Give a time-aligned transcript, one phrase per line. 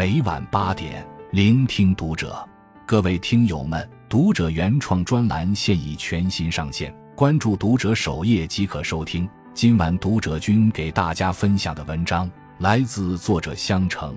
[0.00, 2.42] 每晚八点，聆听读者。
[2.86, 9.28] 各位听友们，读者原创专栏现已全新上线，关注读者首页即可收听。
[9.52, 14.16] 今晚读者君给大家分享的文章来自作者香城。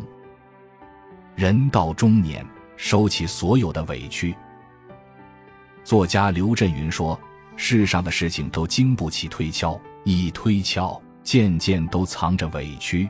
[1.36, 2.48] 人到中年，
[2.78, 4.34] 收起所有的委屈。
[5.84, 7.20] 作家刘震云说
[7.58, 13.10] ：“世上的事情都经不起推敲，一推敲，渐渐都藏着委屈。”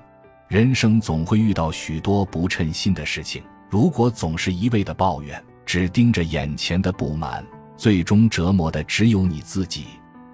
[0.53, 7.43] 人生总会遇到许多不称心的事情，如果总是一味的抱怨，只盯着眼前的不满，
[7.75, 9.87] 最终折磨的只有你自己。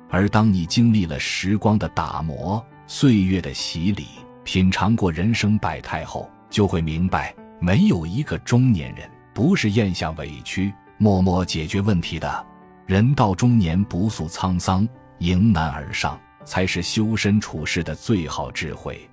[0.10, 4.08] 而当你经历了时光的打磨、岁月的洗礼，
[4.44, 12.46] 品尝过人生百态后，就会明白，没有一个中年人不是咽下委屈、默默解决问题的。
[12.86, 14.86] 人到中年，不诉沧桑，
[15.20, 19.10] 迎难而上，才是修身处世的最好智慧。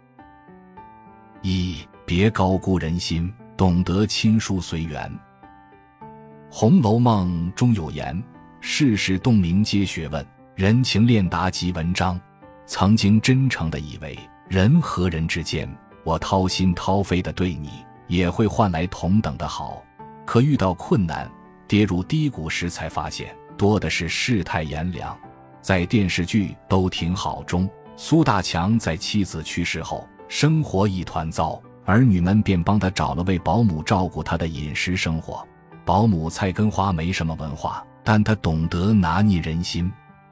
[1.49, 5.09] 一别高估人心，懂得亲疏随缘。
[6.51, 8.21] 《红楼梦》中有言
[8.61, 12.21] ：“世事洞明皆学问，人情练达即文章。”
[12.67, 17.71] 曾经真诚的以为，人和人之间，我掏心掏肺的对你，
[18.09, 19.81] 也会换来同等的好。
[20.25, 21.31] 可遇到困难、
[21.69, 25.17] 跌入低谷时，才发现多的是世态炎凉。
[25.63, 30.05] 在电视剧《都挺好》中，苏大强在妻子去世后。
[30.29, 35.47] 生活一团糟，儿女们便帮他找了位保姆照顾他的饮食生活。
[35.85, 39.91] 保姆菜根花没什么文化，但她懂得拿捏人心。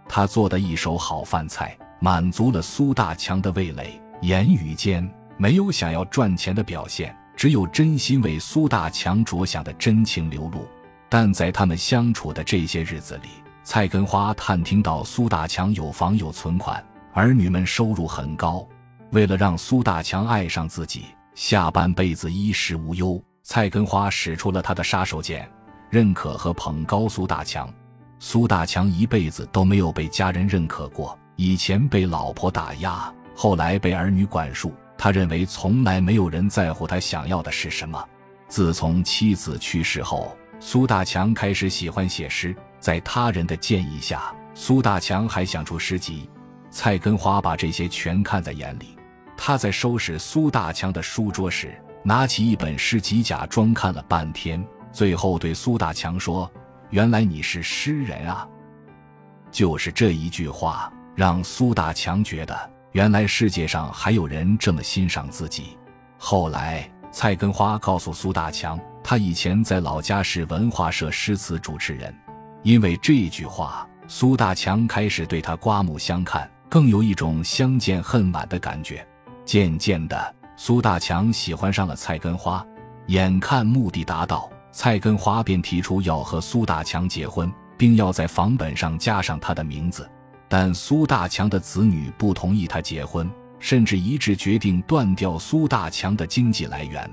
[0.08, 4.00] 她做的一手好饭菜，满足了苏大强的味蕾。
[4.20, 10.66] 言语间没有想要赚钱的表现，只有真心为苏大强着想的真情流露。
[11.08, 13.28] 但在他们相处的这些日子里，
[13.62, 18.66] 菜根花探听到苏大强有房有存款，儿女们收入很高。
[19.14, 21.04] 为了让苏大强爱上自己，
[21.36, 25.46] 下半辈子衣食无忧，蔡根花使出了他的杀手锏，
[25.88, 27.72] 认可和捧高苏大强。
[28.18, 34.74] 苏大强一辈子都没有被家人认可过，以前被老婆打压，后来被儿女管束。
[34.98, 38.04] 他认为从来没有人在乎他想要的是什么。
[38.48, 46.28] 自从妻子去世后，苏大强开始喜欢写诗，在他人的建议下，苏大强还想出诗集。
[46.68, 48.96] 蔡根花把这些全看在眼里。
[49.36, 56.50] 他在收拾苏大强的书桌时，拿起一本诗集，假装看了半天，最后对苏大强说
[56.90, 58.46] ：“原来你是诗人啊！”
[59.50, 65.76] 就是这一句话，让苏大强觉得，原来世界上还有人这么欣赏自己。
[66.18, 72.14] 后来，蔡根花告诉苏大强，他以前在老家是文化社诗词主持人，
[72.62, 79.06] 因为这句话，苏大强开始对他刮目相看，更有一种相见恨晚的感觉。
[79.44, 82.64] 渐渐的，苏大强喜欢上了蔡根花。
[83.08, 90.10] 眼看目的达到，蔡根花便提出要和苏大强结婚，并要在房本上加上他的名字。
[90.48, 97.10] 但苏大强的子女不同意他结婚，甚至一致决定断掉苏大强的经济来源。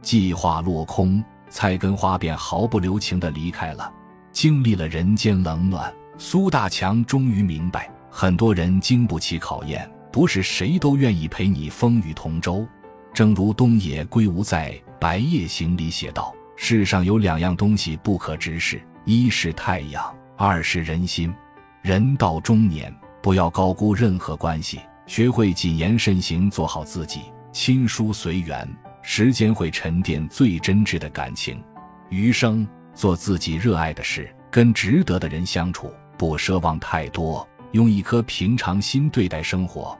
[0.00, 3.92] 计划落空，蔡根花便毫不留情地离开了。
[4.32, 9.90] 经历了人间冷暖，苏大强终于明白，很多人经不起考验。
[10.14, 12.64] 不是谁都愿意陪你风雨同舟，
[13.12, 14.70] 正如东野圭吾在
[15.00, 21.34] 《白夜行》里写道：“世上有两样东西不可直视，一是太阳，二是人心。
[21.82, 28.64] 人到中年，不要高估任何关系，学会谨言慎行，做好自己，亲疏随缘。
[29.02, 31.60] 时间会沉淀最真挚的感情。
[32.08, 32.64] 余生
[32.94, 39.98] 做自己热爱的事，跟值得的人相处，不奢望太多，用一颗平常心对待生活。”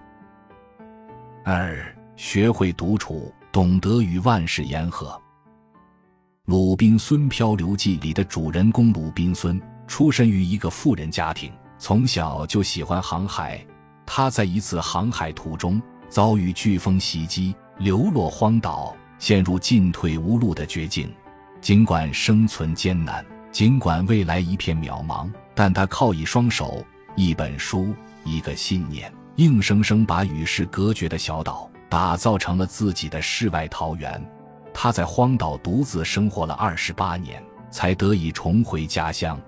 [1.47, 5.09] 二，学会独处，懂得与万事言和。
[6.47, 13.63] 《鲁滨孙漂流记》里的主人公鲁滨孙出身于一个富人家庭，从小就喜欢航海。
[14.07, 21.15] 他在一次航海途中遭遇飓风袭击，流落荒岛，陷入进退无路的绝境。
[21.61, 26.83] 尽管生存艰难，尽管未来一片渺茫，但他靠一双手、
[27.17, 27.95] 一本书、
[28.25, 29.13] 一个信念。
[29.37, 34.25] 硬生生把与世隔绝的小岛打造成了自己的世外桃源。
[34.73, 39.41] 他在荒岛独自生活了二十八年，才得以重回家乡。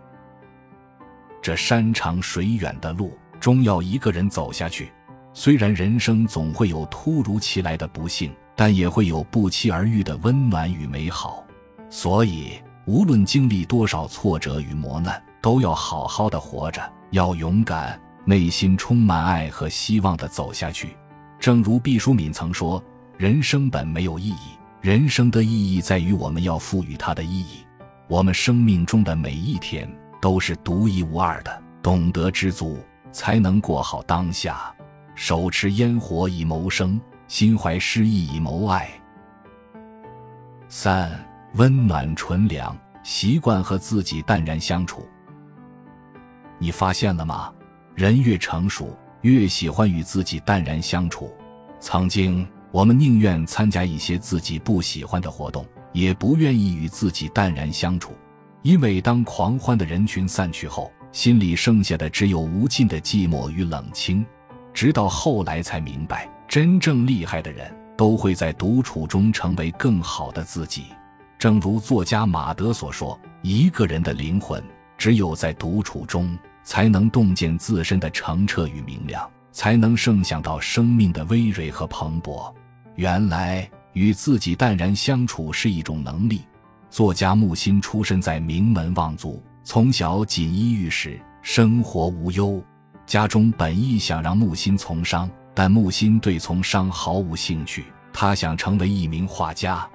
[1.42, 4.92] 这山长水远的路，终要一个人走下去。
[5.32, 11.44] 虽然人生总会有突如其来的不幸，但也会有不期而遇的温暖与美好。
[11.90, 12.52] 所以，
[12.86, 16.80] 无论经历多少挫折与磨难，都要好好的活着，
[17.10, 18.00] 要勇敢。
[18.28, 20.96] 内心充满爱和希望的走下去，
[21.38, 22.82] 正如毕淑敏曾说
[23.17, 27.64] ：“人生本没有意义，人生的意义在于我们要赋予它的意义。
[28.08, 29.88] 我们生命中的每一天
[30.20, 32.78] 都是独一无二的，懂得知足，
[33.12, 34.75] 才能过好当下。
[35.14, 38.90] 手持烟火以谋生，心怀诗意以谋爱。
[40.69, 41.11] 三
[41.55, 45.08] 温暖纯良，习惯和自己淡然相处。
[46.58, 47.52] 你发现了吗？
[47.96, 51.32] 人越成熟，越喜欢与自己淡然相处。
[51.81, 55.66] 曾经，我们宁愿参加一些自己不喜欢的活动。
[55.93, 58.12] 也不愿意与自己淡然相处，
[58.60, 64.22] 因为当狂欢的人群散去后，心里剩下的只有无尽的寂寞与冷清。
[64.75, 70.84] 直到后来才明白，真正厉害的人都会在独处中成为更好的自己。
[71.38, 74.62] 正如作家马德所说：“一个人的灵魂，
[74.99, 82.52] 只有在独处中，才能洞见自身的澄澈与明亮，才能盛享到生命的葳蕤和蓬勃。”
[82.96, 83.66] 原来。
[83.96, 86.42] 与自己淡然相处是一种能力。
[86.90, 92.62] 作家木心出身在名门望族，从小锦衣玉食，生活无忧。
[93.06, 99.88] 家中本意想让木心从商，但木心对从商毫无兴趣，他想成为一名画家。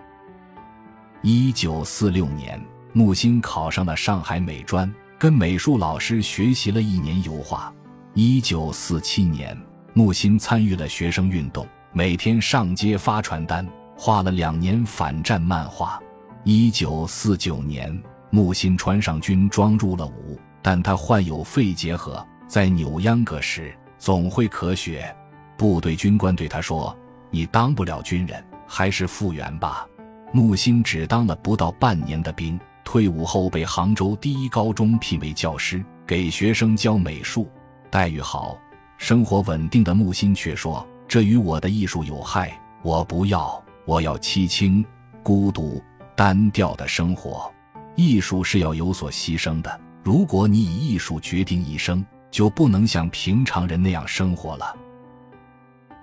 [1.22, 2.60] 一九四六年，
[2.94, 4.92] 木心考上了上海美专，
[5.22, 7.72] 跟美术老师学习了一年油画。
[8.16, 9.56] 一九四七年，
[9.94, 13.64] 木心参与了学生运动，每天上街发传单。
[13.96, 16.02] 画了两年反战漫画。
[16.44, 18.02] 一九四九年，
[18.32, 25.16] 木心穿上军装入了伍，但他患有肺结核，在扭秧歌时总会咳血。
[25.56, 26.98] 部队军官对他说
[27.30, 29.86] ：“你当不了军人，还是复员吧。”
[30.34, 37.50] 木心只当了不到半年的兵，退伍后被杭州第一高中聘为教师，给学生教美术，
[37.90, 38.58] 待遇好，
[38.98, 44.86] 生活稳定的木心却说：“这与我的艺术有害，我不要。”我要凄清、
[45.24, 45.84] 孤独、
[46.16, 47.52] 单调的生活。
[47.96, 49.82] 艺术是要有所牺牲的。
[50.04, 54.76] 如果你以艺术决定一生，就不能像平常人那样生活了。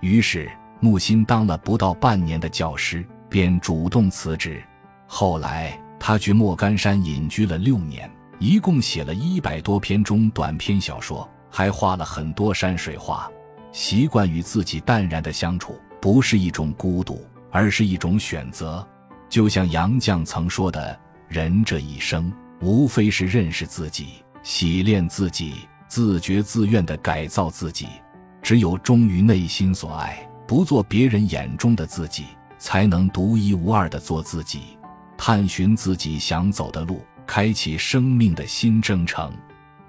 [0.01, 4.61] 于是，木心当了不到半年的教师，便主动辞职。
[5.07, 8.09] 后来，他去莫干山隐居了六年，
[8.39, 13.29] 一共写了一百多篇中短篇小说，还画了很多山水画。
[13.71, 17.23] 习惯与自己淡然的相处，不是一种孤独。
[17.51, 18.87] 而是一种选择，
[19.27, 20.95] 就像杨绛曾说的
[21.27, 22.31] ：“人这一生，
[22.61, 27.87] 无非是认识自己、洗练自己、自觉自愿地改造自己。
[28.43, 32.25] 只有忠于内心所爱，不做别人眼中的自己，
[32.59, 34.77] 才能独一无二的做自己，
[35.21, 39.29] 探寻自己想走的路，开启生命的新征程。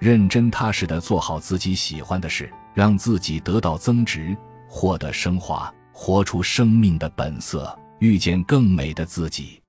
[0.01, 4.37] 认真踏实地做好自己喜欢的事，让自己得到增值，
[4.69, 9.61] 获得升华。”活出生命的本色，遇见更美的自己。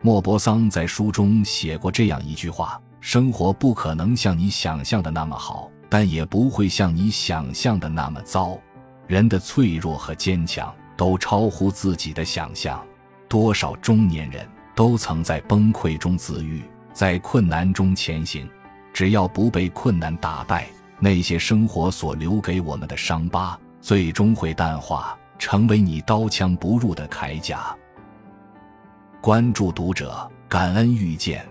[0.00, 8.58] 莫泊桑在书中写过这样一句话：“生活不可能像你想象的那么好，但也不会像你想象的那么糟。
[9.06, 12.82] 人的脆弱和坚强都超乎自己的想象。
[13.28, 16.62] 多少中年人都曾在崩溃中自愈，
[16.92, 18.48] 在困难中前行。
[18.92, 20.66] 只要不被困难打败，
[20.98, 27.72] 那些生活所留给我们的伤疤。”最终会淡化，成为你刀枪不入的铠甲。
[29.20, 31.46] 关注读者，感恩遇见。